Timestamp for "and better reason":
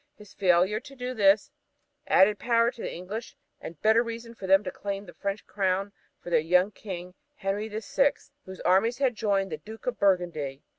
3.59-4.33